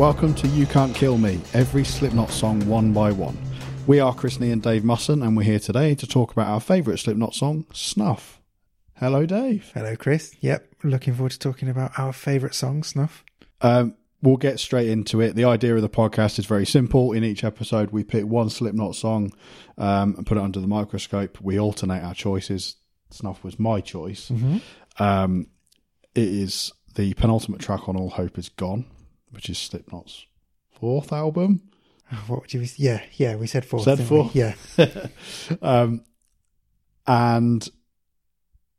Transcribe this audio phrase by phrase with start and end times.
[0.00, 3.36] Welcome to You Can't Kill Me, every Slipknot song one by one.
[3.86, 6.58] We are Chris Nee and Dave Musson, and we're here today to talk about our
[6.58, 8.40] favourite Slipknot song, Snuff.
[8.94, 9.70] Hello, Dave.
[9.74, 10.34] Hello, Chris.
[10.40, 13.26] Yep, looking forward to talking about our favourite song, Snuff.
[13.60, 15.34] Um, we'll get straight into it.
[15.34, 17.12] The idea of the podcast is very simple.
[17.12, 19.34] In each episode, we pick one Slipknot song
[19.76, 21.38] um, and put it under the microscope.
[21.42, 22.76] We alternate our choices.
[23.10, 24.32] Snuff was my choice.
[24.98, 25.48] Um,
[26.14, 28.86] it is the penultimate track on All Hope Is Gone,
[29.30, 30.26] which is Slipknot's
[30.72, 31.62] fourth album.
[32.26, 32.66] What would you?
[32.76, 33.36] Yeah, yeah.
[33.36, 33.80] We said four.
[33.84, 34.30] Said four?
[34.34, 34.54] Yeah,
[35.62, 36.02] um,
[37.06, 37.68] and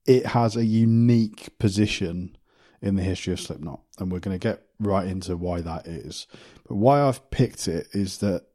[0.05, 2.35] it has a unique position
[2.81, 6.27] in the history of Slipknot, and we're going to get right into why that is.
[6.67, 8.48] But why I've picked it is that,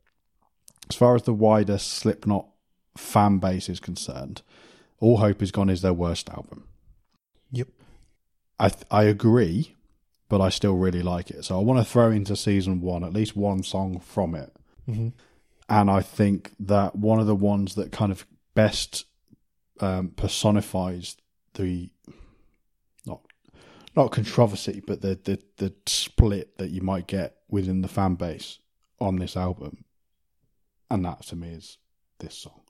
[0.91, 2.47] as far as the wider Slipknot
[2.99, 4.43] fan base is concerned,
[5.01, 6.65] All Hope Is Gone is their worst album.
[7.51, 7.69] yep.
[8.59, 9.75] I th- I agree,
[10.29, 11.45] but I still really like it.
[11.45, 14.53] So I want to throw into season one at least one song from it,
[14.89, 15.13] Mhm.
[15.69, 19.05] and I think that one of the ones that kind of best
[19.81, 21.17] um, personifies
[21.55, 21.91] the
[23.07, 23.21] not
[23.95, 28.59] not controversy, but the, the the split that you might get within the fan base
[29.01, 29.85] on this album,
[30.91, 31.79] and that to me is
[32.19, 32.61] this song.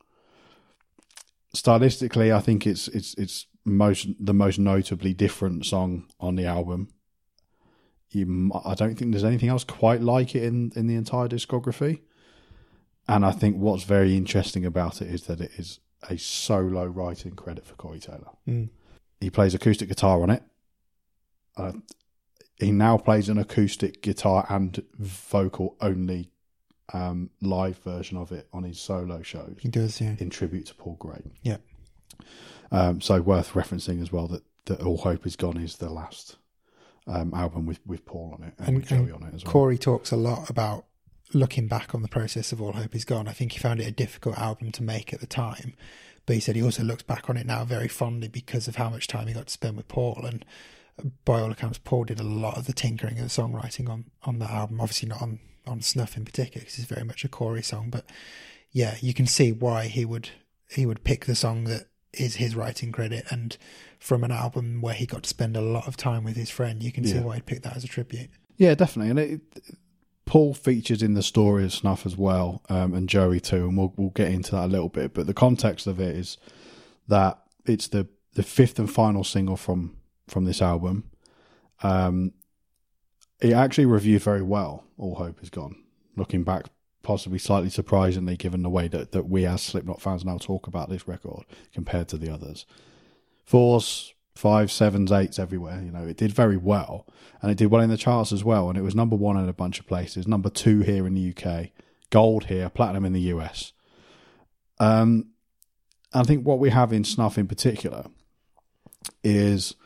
[1.55, 6.89] Stylistically, I think it's it's it's most the most notably different song on the album.
[8.11, 12.01] You, I don't think there's anything else quite like it in in the entire discography.
[13.09, 17.33] And I think what's very interesting about it is that it is a solo writing
[17.33, 18.31] credit for Corey Taylor.
[18.49, 18.69] Mm.
[19.21, 20.43] He plays acoustic guitar on it.
[21.57, 21.73] Uh,
[22.59, 26.31] he now plays an acoustic guitar and vocal only
[26.93, 30.01] um, live version of it on his solo shows He does.
[30.01, 30.15] Yeah.
[30.19, 31.23] in tribute to Paul Gray.
[31.43, 31.57] Yeah.
[32.71, 36.37] Um, so worth referencing as well that, that All Hope Is Gone is the last
[37.07, 39.53] um, album with, with Paul on it and, And- Joey on it as well.
[39.53, 40.87] Corey talks a lot about
[41.35, 43.29] looking back on the process of All Hope Is Gone.
[43.29, 45.75] I think he found it a difficult album to make at the time,
[46.25, 48.91] but he said he also looks back on it now very fondly because of how
[48.91, 50.25] much time he got to spend with Paul.
[50.25, 50.45] And
[51.25, 54.51] by all accounts, Paul did a lot of the tinkering and songwriting on on that
[54.51, 54.81] album.
[54.81, 57.91] Obviously, not on on Snuff in particular, because it's very much a Corey song.
[57.91, 58.07] But
[58.71, 60.31] yeah, you can see why he would
[60.71, 61.89] he would pick the song that
[62.21, 63.57] is his writing credit and
[63.99, 66.83] from an album where he got to spend a lot of time with his friend
[66.83, 69.11] you can see why he'd pick that as a tribute Yeah, definitely.
[69.11, 69.41] And it,
[70.25, 73.95] Paul features in the story of Snuff as well, um, and Joey too, and we'll
[73.97, 75.15] we'll get into that a little bit.
[75.15, 76.37] But the context of it is
[77.09, 79.97] that it's the the fifth and final single from
[80.27, 81.05] from this album.
[81.83, 82.33] Um,
[83.41, 84.85] it actually reviewed very well.
[84.99, 85.77] All hope is gone.
[86.17, 86.67] Looking back,
[87.07, 90.91] possibly slightly surprisingly, given the way that that we as Slipknot fans now talk about
[90.91, 92.67] this record compared to the others.
[93.45, 95.81] Fours, fives, sevens, eights everywhere.
[95.81, 97.07] You know, it did very well,
[97.41, 98.69] and it did well in the charts as well.
[98.69, 101.33] And it was number one in a bunch of places, number two here in the
[101.33, 101.69] UK,
[102.11, 103.73] gold here, platinum in the US.
[104.81, 105.29] Um,
[106.13, 108.07] I think what we have in Snuff in particular
[109.23, 109.77] is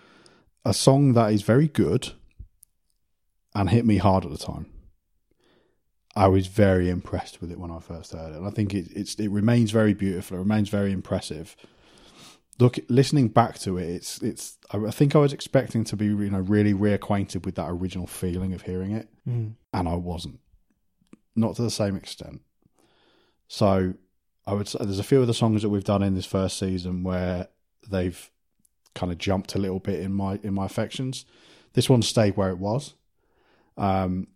[0.64, 2.12] a song that is very good
[3.54, 4.66] and hit me hard at the time.
[6.16, 8.38] I was very impressed with it when I first heard it.
[8.38, 10.36] And I think it, it's it remains very beautiful.
[10.36, 11.56] It remains very impressive.
[12.58, 14.58] Look, listening back to it, it's it's.
[14.72, 18.52] I think I was expecting to be you know really reacquainted with that original feeling
[18.52, 19.54] of hearing it, mm.
[19.72, 20.40] and I wasn't,
[21.34, 22.42] not to the same extent.
[23.48, 23.94] So
[24.46, 26.58] I would say there's a few of the songs that we've done in this first
[26.58, 27.48] season where
[27.88, 28.30] they've
[28.94, 31.24] kind of jumped a little bit in my in my affections.
[31.74, 32.94] This one stayed where it was,
[33.76, 34.26] um,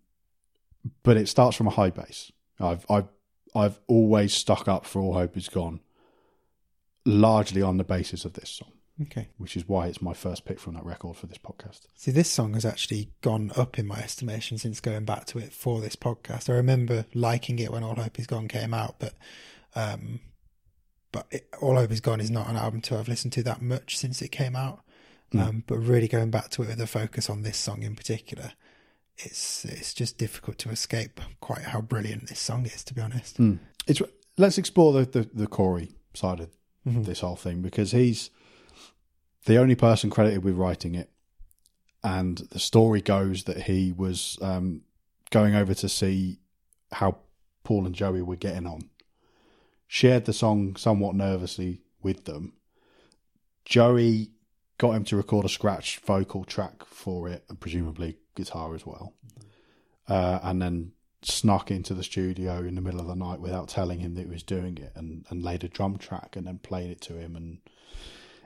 [1.03, 2.31] but it starts from a high base.
[2.59, 3.07] I've I've
[3.55, 5.79] I've always stuck up for All Hope Is Gone,
[7.05, 8.71] largely on the basis of this song,
[9.01, 11.81] okay which is why it's my first pick from that record for this podcast.
[11.95, 15.51] see this song has actually gone up in my estimation since going back to it
[15.53, 19.13] for this podcast i remember liking it when all hope is gone came out but
[19.75, 20.19] um
[21.11, 23.61] but it, all hope is gone is not an album to have listened to that
[23.61, 24.81] much since it came out
[25.33, 25.43] No.
[25.43, 28.53] um but really going back to it with a focus on this song in particular
[29.17, 33.37] it's it's just difficult to escape quite how brilliant this song is to be honest
[33.37, 33.59] Mm.
[33.87, 34.01] It's
[34.37, 36.49] let's explore the, the the Corey side of
[36.87, 37.05] Mhm.
[37.05, 38.29] this whole thing because he's
[39.45, 41.09] the only person credited with writing it,
[42.03, 44.81] and the story goes that he was um,
[45.31, 46.39] going over to see
[46.91, 47.17] how
[47.63, 48.89] Paul and Joey were getting on.
[49.87, 52.53] Shared the song somewhat nervously with them.
[53.65, 54.29] Joey
[54.77, 59.13] got him to record a scratch vocal track for it, and presumably guitar as well,
[60.07, 60.91] uh, and then
[61.21, 64.27] snuck into the studio in the middle of the night without telling him that he
[64.27, 67.35] was doing it, and, and laid a drum track and then played it to him,
[67.35, 67.59] and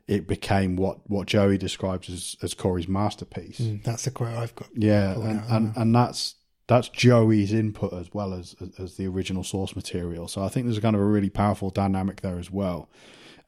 [0.07, 3.59] it became what, what Joey describes as, as Corey's masterpiece.
[3.59, 6.35] Mm, that's the quote i've got Yeah, and, and, and that's
[6.67, 10.27] that's Joey's input as well as, as as the original source material.
[10.27, 12.89] So I think there's kind of a really powerful dynamic there as well,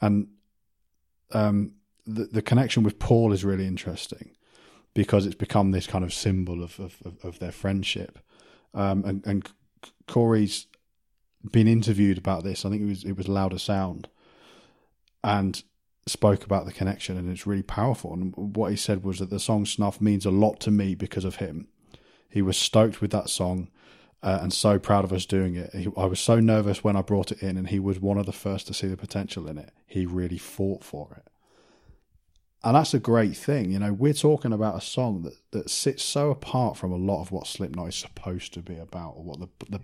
[0.01, 0.27] and
[1.31, 1.71] um,
[2.05, 4.31] the the connection with Paul is really interesting
[4.93, 8.19] because it's become this kind of symbol of of, of their friendship,
[8.73, 9.49] um, and and
[10.07, 10.67] Corey's
[11.51, 12.65] been interviewed about this.
[12.65, 14.07] I think it was it was Louder Sound,
[15.23, 15.63] and
[16.07, 18.13] spoke about the connection, and it's really powerful.
[18.13, 21.25] And what he said was that the song "Snuff" means a lot to me because
[21.25, 21.67] of him.
[22.29, 23.69] He was stoked with that song.
[24.23, 25.73] Uh, and so proud of us doing it.
[25.73, 28.27] He, I was so nervous when I brought it in, and he was one of
[28.27, 29.71] the first to see the potential in it.
[29.87, 31.31] He really fought for it.
[32.63, 33.71] And that's a great thing.
[33.71, 37.21] You know, we're talking about a song that, that sits so apart from a lot
[37.21, 39.81] of what Slipknot is supposed to be about, or what the, the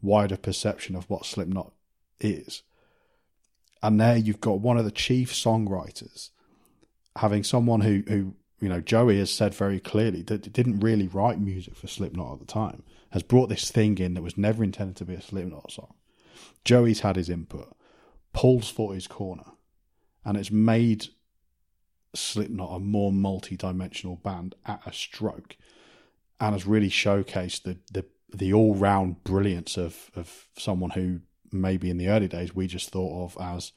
[0.00, 1.72] wider perception of what Slipknot
[2.20, 2.62] is.
[3.82, 6.30] And there you've got one of the chief songwriters
[7.16, 11.40] having someone who, who you know, Joey has said very clearly that didn't really write
[11.40, 14.96] music for Slipknot at the time, has brought this thing in that was never intended
[14.96, 15.94] to be a Slipknot song.
[16.64, 17.76] Joey's had his input.
[18.32, 19.44] Paul's fought his corner.
[20.24, 21.08] And it's made
[22.14, 25.56] Slipknot a more multi-dimensional band at a stroke,
[26.40, 28.04] and has really showcased the the
[28.34, 31.20] the all round brilliance of of someone who
[31.50, 33.72] maybe in the early days we just thought of as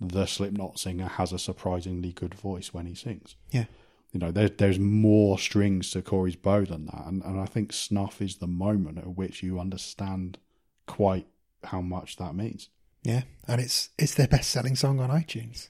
[0.00, 3.36] the Slipknot singer has a surprisingly good voice when he sings.
[3.50, 3.66] Yeah.
[4.12, 7.06] You know, there, there's more strings to Corey's bow than that.
[7.06, 10.38] And, and I think Snuff is the moment at which you understand
[10.86, 11.26] quite
[11.64, 12.68] how much that means.
[13.02, 13.22] Yeah.
[13.48, 15.68] And it's it's their best selling song on iTunes,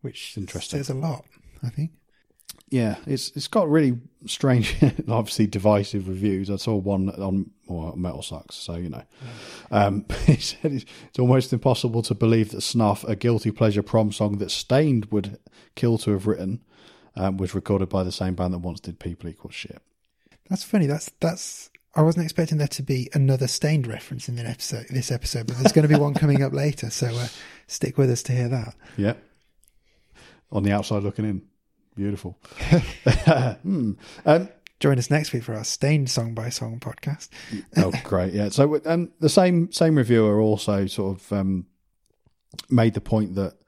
[0.00, 0.78] which Interesting.
[0.78, 1.24] says a lot,
[1.62, 1.90] I think.
[2.70, 4.76] Yeah, it's it's got really strange,
[5.08, 6.50] obviously divisive reviews.
[6.50, 9.02] I saw one on well, Metal Sucks, so you know.
[9.72, 14.12] Um, he said it's, it's almost impossible to believe that Snuff, a guilty pleasure prom
[14.12, 15.38] song that Staind would
[15.74, 16.60] kill to have written,
[17.16, 19.82] um, was recorded by the same band that once did People Equal Shit.
[20.48, 20.86] That's funny.
[20.86, 21.70] That's that's.
[21.96, 25.56] I wasn't expecting there to be another Staind reference in the episode, this episode, but
[25.56, 26.88] there's going to be one coming up later.
[26.88, 27.26] So uh,
[27.66, 28.76] stick with us to hear that.
[28.96, 29.14] Yeah.
[30.52, 31.42] On the outside looking in.
[31.94, 32.38] Beautiful.
[33.62, 33.92] hmm.
[34.24, 34.48] um,
[34.80, 37.28] Join us next week for our Staind song by song podcast.
[37.76, 38.32] oh, great!
[38.32, 38.48] Yeah.
[38.48, 41.66] So, um, the same same reviewer also sort of um,
[42.70, 43.58] made the point that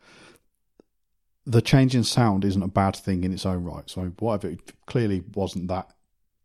[1.44, 3.88] the change in sound isn't a bad thing in its own right.
[3.90, 5.90] So, whatever, it clearly wasn't that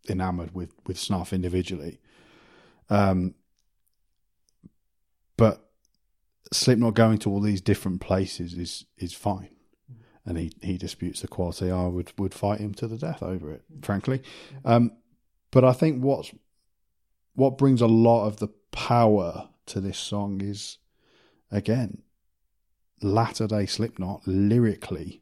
[0.09, 2.01] enamored with with Snuff individually.
[2.89, 3.35] Um,
[5.37, 5.69] but
[6.51, 9.51] Slipknot going to all these different places is is fine
[10.27, 13.51] and he, he disputes the quality, I would, would fight him to the death over
[13.51, 14.21] it, frankly.
[14.65, 14.91] Um,
[15.51, 16.31] but I think what's
[17.33, 20.79] what brings a lot of the power to this song is,
[21.51, 22.01] again,
[23.01, 25.21] latter day Slipknot lyrically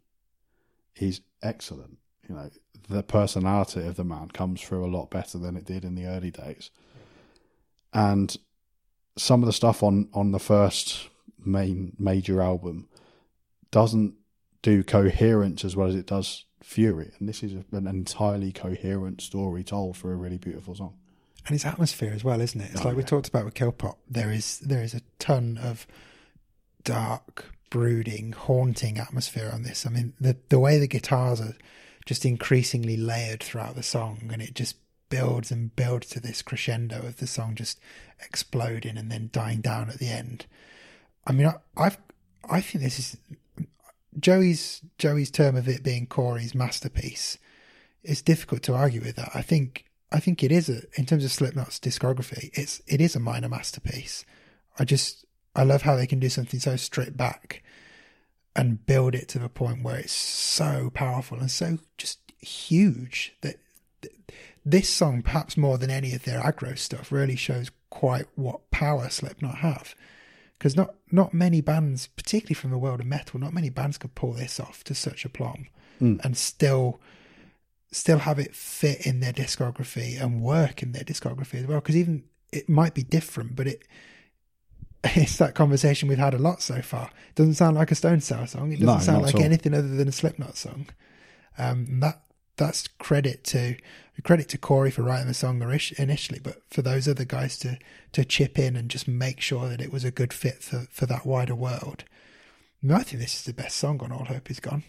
[0.95, 1.97] is excellent.
[2.27, 2.49] You know,
[2.89, 6.05] the personality of the man comes through a lot better than it did in the
[6.05, 6.71] early days.
[7.93, 8.35] And
[9.17, 12.87] some of the stuff on, on the first main major album
[13.71, 14.15] doesn't
[14.65, 17.11] do coherence as well as it does fury.
[17.19, 20.95] And this is an entirely coherent story told for a really beautiful song.
[21.45, 22.71] And it's atmosphere as well, isn't it?
[22.71, 23.99] It's Oh, like we talked about with Killpop.
[24.09, 25.85] There is there is a ton of
[26.83, 29.85] dark, brooding, haunting atmosphere on this.
[29.85, 31.55] I mean, the the way the guitars are
[32.07, 34.77] just increasingly layered throughout the song, and it just
[35.09, 37.79] builds and builds to this crescendo of the song just
[38.25, 40.47] exploding and then dying down at the end.
[41.27, 41.99] I mean, I, I've
[42.49, 43.17] I think this is
[44.19, 47.37] Joey's Joey's term of it being Corey's masterpiece.
[48.03, 49.31] It's difficult to argue with that.
[49.33, 52.49] I think I think it is a in terms of Slipknot's discography.
[52.53, 54.25] It's it is a minor masterpiece.
[54.79, 57.63] I just I love how they can do something so stripped back
[58.55, 63.57] and build it to the point where it's so powerful and so just huge that
[64.65, 69.09] this song, perhaps more than any of their aggro stuff, really shows quite what power
[69.09, 69.93] Slipknot have.
[70.65, 74.15] Because not not many bands, particularly from the world of metal, not many bands could
[74.15, 75.67] pull this off to such a plumb
[76.23, 76.99] and still
[77.91, 81.81] still have it fit in their discography and work in their discography as well.
[81.81, 83.87] Because even it might be different, but it
[85.03, 87.11] it's that conversation we've had a lot so far.
[87.29, 88.71] It doesn't sound like a Stone Sour song.
[88.71, 90.87] It doesn't No, sound like anything other than a Slipknot song.
[91.59, 92.23] Um, that
[92.57, 93.75] that's credit to
[94.23, 95.61] credit to Corey for writing the song
[95.97, 97.77] initially, but for those other guys to
[98.13, 101.05] to chip in and just make sure that it was a good fit for for
[101.05, 102.05] that wider world.
[102.87, 104.83] I, think this is the best song on All Hope Is Gone.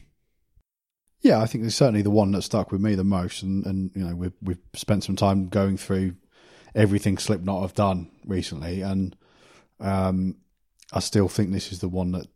[1.20, 3.90] Yeah, I think it's certainly the one that stuck with me the most, and, and
[3.94, 6.16] you know we've we've spent some time going through
[6.74, 9.16] everything Slipknot have done recently, and
[9.80, 10.36] um,
[10.92, 12.28] I still think this is the one that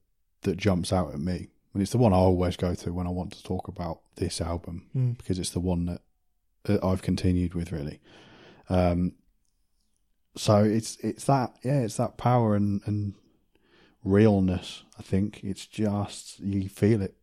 [0.43, 3.11] that jumps out at me, and it's the one I always go to when I
[3.11, 5.17] want to talk about this album Mm.
[5.19, 6.01] because it's the one that,
[6.83, 8.01] I've continued with really.
[8.69, 9.13] Um,
[10.37, 13.15] so it's it's that yeah, it's that power and and
[14.05, 14.85] realness.
[14.99, 17.17] I think it's just you feel it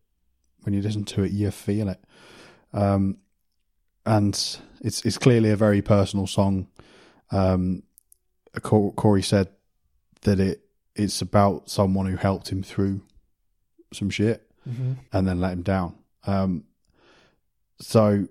[0.62, 1.32] when you listen to it.
[1.32, 2.02] You feel it,
[2.72, 3.18] um,
[4.04, 4.34] and
[4.80, 6.68] it's it's clearly a very personal song.
[7.30, 7.82] Um,
[8.62, 9.48] Corey said
[10.22, 10.62] that it
[10.94, 13.02] it's about someone who helped him through
[13.92, 14.92] some shit Mm-hmm.
[15.14, 15.94] and then let him down.
[16.26, 16.64] Um,
[17.80, 18.26] so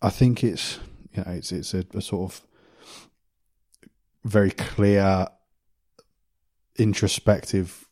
[0.00, 0.80] I think it's
[1.12, 2.40] you know it's it's a, a sort of
[4.24, 5.28] very clear
[6.78, 7.88] introspective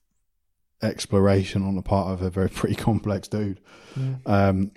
[0.83, 3.61] exploration on the part of a very pretty complex dude.
[4.27, 4.73] Um,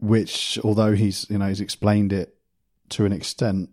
[0.00, 2.36] which although he's you know he's explained it
[2.90, 3.70] to an extent,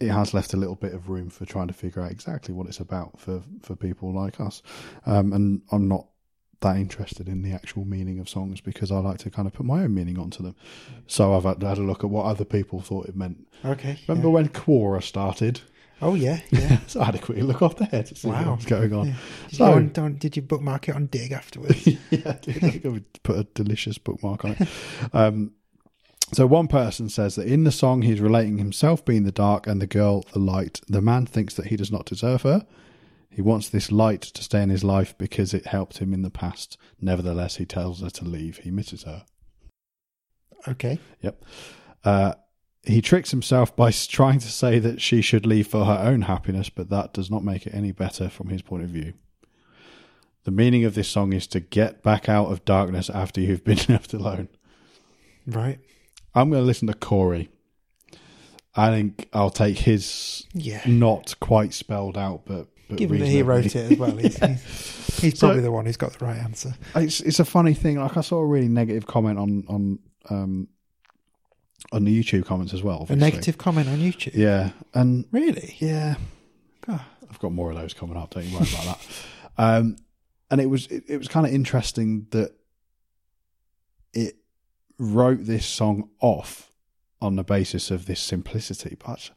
[0.00, 2.66] it has left a little bit of room for trying to figure out exactly what
[2.66, 4.62] it's about for for people like us.
[5.04, 6.06] Um, and I'm not
[6.62, 9.66] that interested in the actual meaning of songs because I like to kind of put
[9.66, 10.56] my own meaning onto them.
[11.06, 13.46] So I've had, had a look at what other people thought it meant.
[13.64, 13.98] Okay.
[14.08, 14.34] Remember yeah.
[14.34, 15.60] when Quora started?
[16.00, 16.78] Oh yeah, yeah.
[16.88, 18.50] so I had a quick look off there to see Wow.
[18.50, 19.06] what was going on.
[19.08, 19.14] Yeah.
[19.48, 21.86] Did, So- you go on, don't, did you bookmark it on Digg afterwards?
[21.86, 22.56] yeah, I did.
[22.56, 24.68] I think I would put a delicious bookmark on it.
[25.12, 25.52] Um,
[26.32, 29.82] so one person says that in the song he's relating himself being the dark and
[29.82, 30.80] the girl the light.
[30.88, 32.64] The man thinks that he does not deserve her.
[33.34, 36.30] He wants this light to stay in his life because it helped him in the
[36.30, 36.76] past.
[37.00, 38.58] Nevertheless, he tells her to leave.
[38.58, 39.24] He misses her.
[40.68, 40.98] okay.
[41.22, 41.42] Yep.
[42.04, 42.34] Uh,
[42.84, 46.68] he tricks himself by trying to say that she should leave for her own happiness,
[46.68, 49.14] but that does not make it any better from his point of view.
[50.44, 53.78] The meaning of this song is to get back out of darkness after you've been
[53.88, 54.48] left alone.
[55.46, 55.78] Right.
[56.34, 57.48] I'm going to listen to Corey.
[58.74, 60.80] I think I'll take his Yeah.
[60.86, 65.20] not quite spelled out, but, but Given that he wrote it as well, he's, he's,
[65.20, 66.74] he's So- probably the one who's got the right answer.
[66.94, 67.98] it's it's a funny thing.
[68.00, 69.98] Like I saw a really negative comment on on
[70.30, 70.68] um
[71.90, 73.06] on the YouTube comments as well.
[73.08, 74.34] A negative comment on YouTube.
[74.34, 75.76] yeah, and Really?
[75.78, 76.14] yeah,
[76.86, 77.00] God.
[77.28, 78.30] I've got more of those coming up.
[78.34, 78.98] Don't you worry about that.
[79.58, 79.96] Um,
[80.50, 82.52] and it was it, it was kind of interesting that
[84.14, 84.36] it
[84.98, 86.70] wrote this song off
[87.20, 89.30] on the basis of this simplicity, but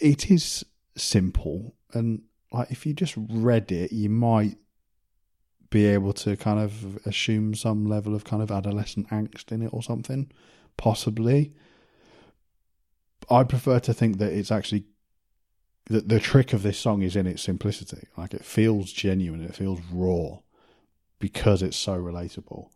[0.00, 0.64] it is
[0.96, 2.22] simple and
[2.54, 4.56] like if you just read it, you might
[5.70, 9.70] be able to kind of assume some level of kind of adolescent angst in it
[9.72, 10.30] or something,
[10.76, 11.52] possibly.
[13.28, 14.84] I prefer to think that it's actually
[15.86, 18.06] that the trick of this song is in its simplicity.
[18.16, 20.38] Like it feels genuine, it feels raw
[21.18, 22.68] because it's so relatable.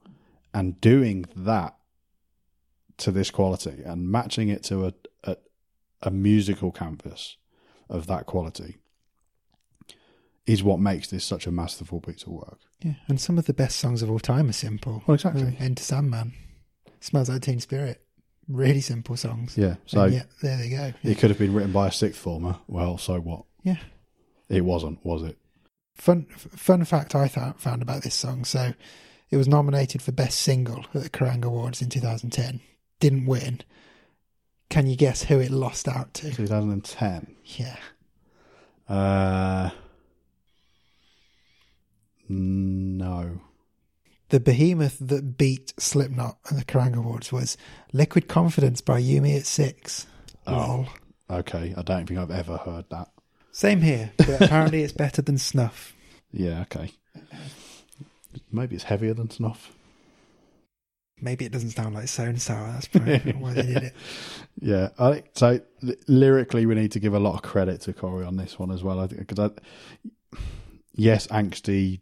[0.53, 1.77] And doing that
[2.97, 5.37] to this quality and matching it to a a,
[6.03, 7.37] a musical canvas
[7.88, 8.76] of that quality
[10.47, 12.59] is what makes this such a masterful piece of work.
[12.83, 12.95] Yeah.
[13.07, 15.02] And some of the best songs of all time are simple.
[15.07, 15.57] Well, exactly.
[15.59, 16.33] Enter Sandman.
[17.00, 18.02] Smells like Teen Spirit.
[18.49, 19.59] Really simple songs.
[19.59, 19.76] Yeah.
[19.85, 20.92] So and yet, there they go.
[21.02, 22.57] it could have been written by a sixth former.
[22.66, 23.45] Well, so what?
[23.62, 23.76] Yeah.
[24.49, 25.37] It wasn't, was it?
[25.95, 28.45] Fun fun fact I found about this song.
[28.45, 28.73] So
[29.30, 32.61] it was nominated for Best Single at the Kerrang Awards in 2010.
[33.00, 33.61] Didn't win.
[34.71, 36.31] Can you guess who it lost out to?
[36.33, 37.35] 2010.
[37.45, 37.77] Yeah.
[38.89, 39.71] Uh,
[42.29, 43.41] no.
[44.29, 47.57] The behemoth that beat Slipknot at the Kerrang Awards was
[47.93, 50.07] Liquid Confidence by You Me at Six.
[50.47, 50.53] Oh.
[50.53, 51.39] Lol.
[51.41, 53.09] Okay, I don't think I've ever heard that.
[53.53, 55.95] Same here, but apparently it's better than Snuff.
[56.31, 56.93] Yeah, okay.
[58.53, 59.73] Maybe it's heavier than snuff.
[61.21, 62.73] Maybe it doesn't sound like Stone Sour.
[62.73, 63.95] That's probably why they did it.
[64.61, 65.61] Yeah, I so.
[65.83, 68.71] li- Lyrically, we need to give a lot of credit to Corey on this one
[68.71, 69.01] as well.
[69.01, 70.39] I because I,
[70.95, 72.01] yes, angsty,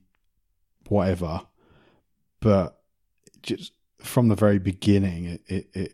[0.89, 1.43] whatever,
[2.41, 2.81] but
[3.43, 5.93] just from the very beginning, it, it, it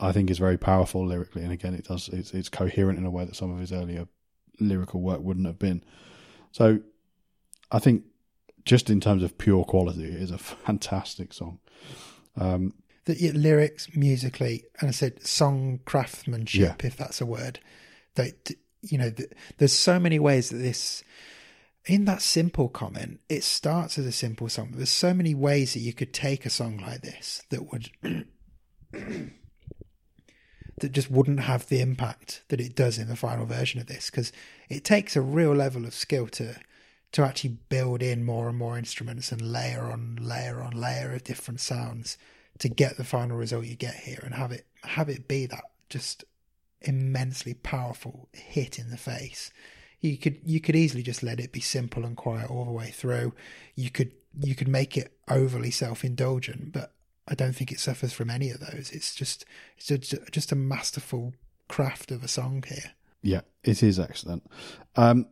[0.00, 3.10] I think is very powerful lyrically, and again, it does it's it's coherent in a
[3.10, 4.06] way that some of his earlier
[4.60, 5.84] lyrical work wouldn't have been.
[6.52, 6.80] So,
[7.70, 8.04] I think
[8.64, 11.58] just in terms of pure quality, it is a fantastic song.
[12.38, 17.58] Um, the yeah, lyrics musically and i said song craftsmanship if that's a word
[18.16, 18.50] that
[18.82, 21.02] you know th- there's so many ways that this
[21.88, 24.72] in that simple comment it starts as a simple song.
[24.72, 27.90] There's so many ways that you could take a song like this that would
[30.80, 34.10] that just wouldn't have the impact that it does in the final version of this
[34.10, 34.32] because
[34.68, 36.56] it takes a real level of skill to
[37.12, 41.24] to actually build in more and more instruments and layer on layer on layer of
[41.24, 42.18] different sounds
[42.58, 45.64] to get the final result you get here and have it have it be that
[45.88, 46.24] just
[46.80, 49.50] immensely powerful hit in the face
[50.00, 52.90] you could you could easily just let it be simple and quiet all the way
[52.90, 53.34] through
[53.74, 56.92] you could you could make it overly self-indulgent but
[57.26, 59.44] i don't think it suffers from any of those it's just
[59.76, 59.98] it's a,
[60.30, 61.32] just a masterful
[61.68, 62.92] craft of a song here.
[63.22, 64.44] Yeah, it is excellent.
[64.96, 65.26] Um,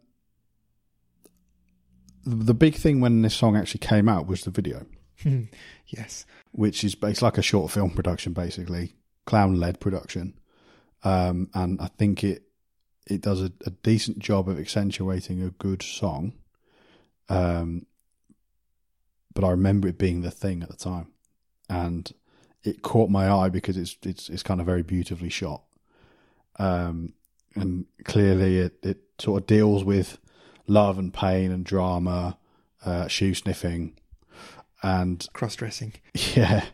[2.27, 4.85] the big thing when this song actually came out was the video,
[5.87, 6.27] yes.
[6.51, 10.35] which is it's like a short film production, basically clown led production,
[11.05, 12.43] um, and I think it
[13.07, 16.33] it does a, a decent job of accentuating a good song.
[17.29, 17.87] Um,
[19.33, 21.13] but I remember it being the thing at the time,
[21.71, 22.11] and
[22.65, 25.63] it caught my eye because it's it's it's kind of very beautifully shot.
[26.59, 27.13] Um,
[27.55, 30.19] and clearly it, it sort of deals with
[30.67, 32.39] love and pain and drama,
[32.85, 33.97] uh, shoe sniffing,
[34.83, 35.95] and Cross dressing.
[36.35, 36.65] yeah.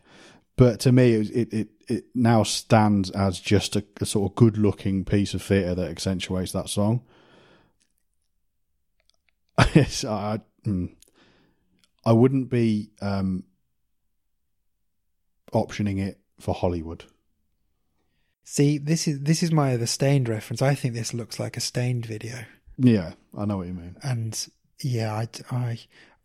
[0.56, 4.36] But to me, it it it, it now stands as just a, a sort of
[4.36, 7.02] good looking piece of theatre that accentuates that song.
[9.58, 10.94] I, mm,
[12.04, 13.44] I wouldn't be um,
[15.52, 17.04] optioning it for Hollywood.
[18.44, 20.60] See, this is this is my other Staind reference.
[20.60, 22.44] I think this looks like a Staind video.
[22.82, 23.96] Yeah, I know what you mean.
[24.02, 24.48] and
[24.82, 25.78] yeah, I'd, I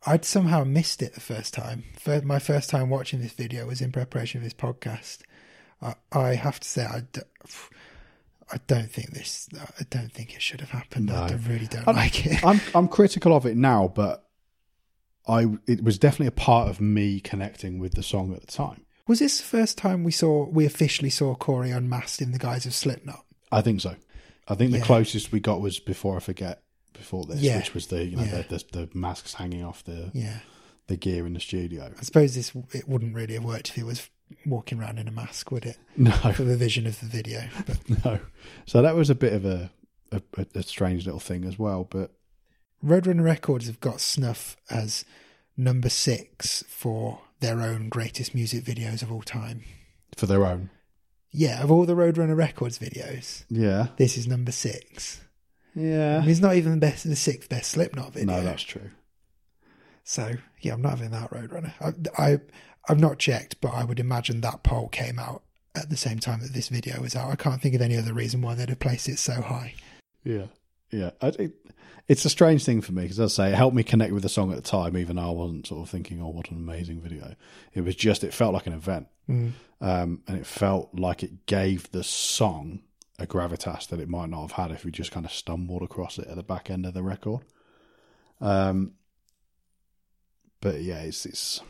[0.05, 1.83] I'd somehow missed it the first time.
[2.23, 5.19] My first time watching this video was in preparation for this podcast.
[5.81, 7.21] I, I have to say, I, d-
[8.51, 9.47] I don't think this.
[9.79, 11.11] I don't think it should have happened.
[11.11, 11.27] I No.
[11.29, 12.43] don't- really don't I'm- like it.
[12.43, 14.23] I'm I'm critical of it now, but
[15.27, 18.85] I it was definitely a part of me connecting with the song at the time.
[19.07, 22.65] Was this the first time we saw we officially saw Corey unmasked in the guise
[22.65, 23.23] of Slipknot?
[23.51, 23.95] I think so.
[24.47, 24.85] I think the Yeah.
[24.85, 26.63] closest we got was before I forget
[26.93, 27.57] before this, Yeah.
[27.57, 28.41] which was the you know Yeah.
[28.43, 30.39] the, the the masks hanging off the Yeah,
[30.87, 31.91] the gear in the studio.
[31.97, 34.09] I suppose this it wouldn't really have worked if he was
[34.45, 35.77] walking around in a mask, would it?
[35.95, 38.19] No, For the vision of the video, but no.
[38.65, 39.71] So that was a bit of a
[40.11, 41.83] a, a, a strange little thing as well.
[41.83, 42.11] But
[42.83, 45.03] Roadrunner Records have got Snuff as
[45.57, 49.63] number six for their own greatest music videos of all time.
[50.15, 50.69] for their own,
[51.31, 55.21] Yeah, of all the Roadrunner Records videos, yeah, this is number six.
[55.75, 56.19] I yeah.
[56.21, 58.27] mean, it's not even the best, the sixth best Slipknot video.
[58.35, 58.89] No, that's true.
[60.03, 61.73] So yeah, I'm not having that Roadrunner.
[62.17, 62.39] I, I
[62.89, 65.43] I've not checked, but I would imagine that poll came out
[65.75, 67.29] at the same time that this video was out.
[67.29, 69.75] I can't think of any other reason why they'd have placed it so high.
[70.23, 70.45] Yeah,
[70.91, 71.11] yeah.
[71.21, 71.51] I, it,
[72.07, 74.23] it's a strange thing for me because, as I say, it helped me connect with
[74.23, 76.57] the song at the time, even though I wasn't sort of thinking, "Oh, what an
[76.57, 77.35] amazing video."
[77.73, 79.51] It was just, it felt like an event, Mm.
[79.81, 82.81] Um, and it felt like it gave the song
[83.19, 86.19] a gravitas that it might not have had if we just kind of stumbled across
[86.19, 87.41] it at the back end of the record.
[88.39, 88.93] Um,
[90.61, 91.61] but yeah, it's it's.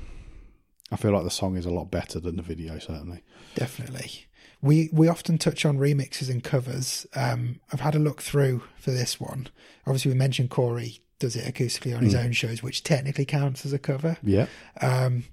[0.91, 3.23] I feel like the song is a lot better than the video, certainly.
[3.55, 4.25] Definitely.
[4.61, 7.05] We we often touch on remixes and covers.
[7.15, 9.47] Um, I've had a look through for this one.
[9.85, 13.73] Obviously, we mentioned Corey does it acoustically on his own shows, which technically counts as
[13.73, 14.17] a cover.
[14.21, 14.45] Yeah,
[14.81, 15.23] Um,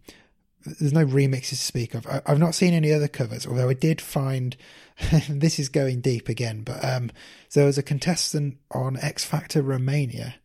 [0.65, 2.07] there's no remixes to speak of.
[2.07, 4.57] I, I've not seen any other covers, although I did find
[5.29, 6.63] this is going deep again.
[6.63, 7.11] But um,
[7.53, 10.37] there was a contestant on X Factor Romania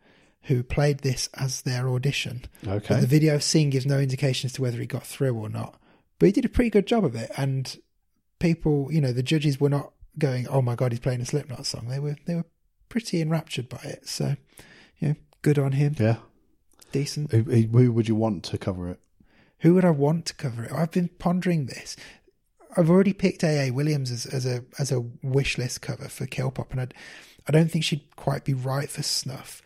[0.43, 2.43] who played this as their audition.
[2.65, 2.95] okay.
[2.95, 5.49] But the video I've seen gives no indication as to whether he got through or
[5.49, 5.79] not.
[6.17, 7.77] But he did a pretty good job of it, and
[8.39, 11.65] people, you know, the judges were not going, "Oh my god, he's playing a Slipknot
[11.65, 12.45] song." They were they were
[12.89, 14.07] pretty enraptured by it.
[14.07, 14.35] So,
[14.97, 15.95] you know, good on him.
[15.97, 16.17] yeah.
[16.91, 17.31] Decent.
[17.31, 18.99] Who, who who would you want to cover it?
[19.59, 20.71] Who would I want to cover it?
[20.71, 21.95] I've been pondering this.
[22.77, 26.51] I've already picked AA Williams as, as a as a wish list cover for Kill
[26.51, 26.87] Pop, and I,
[27.47, 29.61] I don't think she'd quite be right for Snuff.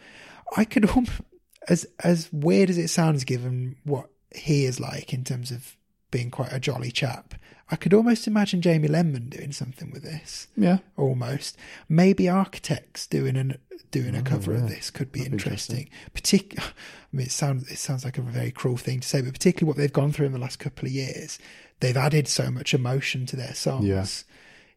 [0.56, 0.89] I could,
[1.67, 5.75] as as weird as it sounds, given what he is like in terms of
[6.13, 7.34] being quite a jolly chap,
[7.71, 10.47] I could almost imagine Jamie Lenman doing something with this.
[10.56, 11.58] Yeah, Almost,
[11.89, 13.58] maybe Architects doing an
[13.91, 14.60] doing a Oh, cover yeah.
[14.63, 15.89] of this could be That'd interesting.
[16.13, 16.63] Partic- I
[17.12, 19.78] mean, it sounds it sounds like a very cruel thing to say, but particularly what
[19.78, 21.39] they've gone through in the last couple of years,
[21.80, 23.86] they've added so much emotion to their songs.
[23.86, 24.06] Yeah.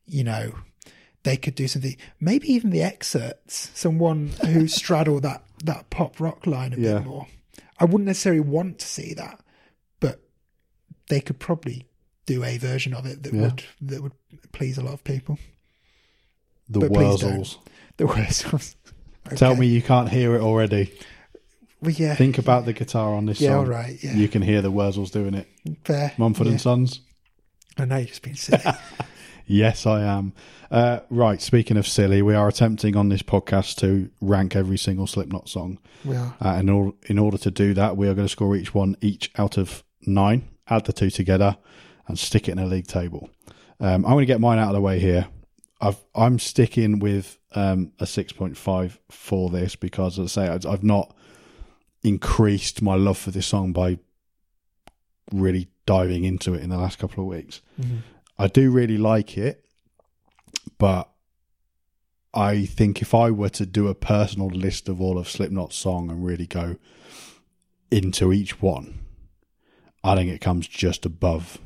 [0.08, 0.54] You know,
[1.24, 1.96] they could do something.
[2.20, 6.94] Maybe even the Xcerts, someone who straddle that that pop rock line a Yeah.
[6.98, 7.26] bit more.
[7.78, 9.40] I wouldn't necessarily want to see that,
[11.08, 11.86] they could probably
[12.26, 13.42] do a version of it that Yeah.
[13.42, 14.12] would that would
[14.52, 15.38] please a lot of people.
[16.68, 16.90] the But.
[16.92, 17.58] Wurzels.
[17.96, 18.76] The worst ones.
[19.36, 20.92] Tell me you can't hear it already.
[21.80, 22.14] Well, yeah.
[22.14, 23.58] Think about the guitar on this yeah, song.
[23.58, 23.96] all right.
[24.02, 24.14] Yeah.
[24.14, 25.48] You can hear the Wurzels doing it.
[25.84, 26.12] Fair.
[26.18, 26.52] Mumford yeah.
[26.52, 27.00] and Sons.
[27.78, 28.62] I know you've just been silly.
[29.46, 30.32] Yes, I am.
[30.72, 31.40] Uh, right.
[31.40, 35.78] Speaking of silly, we are attempting on this podcast to rank every single Slipknot song.
[36.04, 36.34] we are.
[36.40, 39.30] Uh, and in order to do that, we are going to score each one each
[39.38, 40.48] out of nine.
[40.68, 41.56] Add the two together
[42.08, 43.30] and stick it in a league table.
[43.80, 45.26] Um, I'm going to get mine out of the way here.
[45.80, 50.82] I've, I'm sticking with um, a 6.5 for this because, as I say, I've- I've
[50.84, 51.14] not
[52.02, 53.98] increased my love for this song by
[55.32, 57.60] really diving into it in the last couple of weeks.
[57.80, 57.98] Mhm.
[58.38, 59.64] I do really like it,
[60.78, 61.10] but
[62.34, 66.10] I think if I were to do a personal list of all of Slipknot's song
[66.10, 66.76] and really go
[67.90, 68.98] into each one,
[70.06, 71.58] I think it comes just above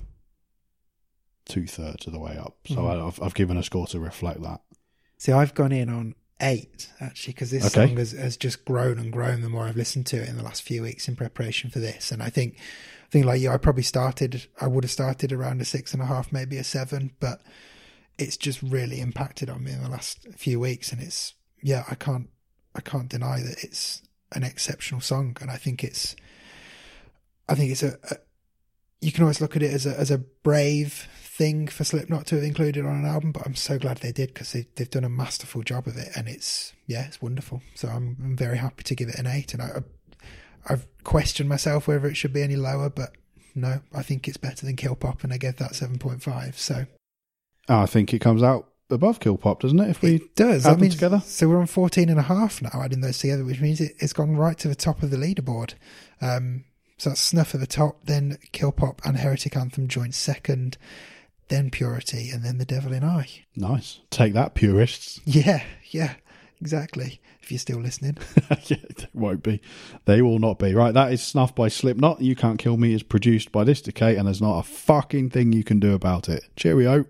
[1.45, 2.57] two thirds of the way up.
[2.67, 3.07] So Mhm.
[3.09, 4.61] I've, I've given a score to reflect that.
[5.19, 7.87] See, I've gone in on eight actually because this Okay.
[7.89, 10.43] song has, has just grown and grown the more I've listened to it in the
[10.43, 12.11] last few weeks in preparation for this.
[12.11, 15.61] And I think, I think like you, I probably started, I would have started around
[15.61, 17.43] a six and a half, maybe a seven, but
[18.17, 20.93] it's just really impacted on me in the last few weeks.
[20.93, 22.31] And it's, yeah, I can't,
[22.75, 24.01] I can't deny that it's
[24.33, 25.37] an exceptional song.
[25.43, 26.17] And I think it's,
[27.49, 28.17] I think it's a, a
[29.01, 32.35] you can always look at it as a as a brave thing for Slipknot to
[32.35, 35.05] have included on an album, but I'm so glad they did because they, they've done
[35.05, 37.63] a masterful job of it, and it's yeah, it's wonderful.
[37.75, 39.83] So I'm, I'm very happy to give it an eight, and I,
[40.69, 43.13] I've questioned myself whether it should be any lower, but
[43.55, 46.59] no, I think it's better than Kill Pop, and I gave that seven point five.
[46.59, 46.85] So
[47.69, 49.89] I think it comes out above Kill Pop, doesn't it?
[49.89, 50.67] If we it does.
[50.67, 51.23] add I them mean, together?
[51.25, 54.13] so we're on 14 and a half now, adding those together, which means it, it's
[54.13, 55.75] gone right to the top of the leaderboard.
[56.21, 56.65] Um,
[57.01, 60.77] so that's Snuff at the top, then Kill Pop and Heretic Anthem join second,
[61.49, 63.27] then Purity, and then The Devil in I.
[63.57, 65.19] nice take that, purists.
[65.25, 66.17] Yeah, yeah,
[66.61, 67.23] exactly.
[67.43, 68.19] If you're still listening.
[68.67, 69.63] yeah, they won't be.
[70.05, 70.75] They will not be.
[70.75, 72.21] Right, that is Snuff by Slipknot.
[72.21, 75.55] You Can't Kill Me is produced by This Decay, and there's not a fucking thing
[75.55, 76.45] you can do about it.
[76.55, 77.07] Cheerio.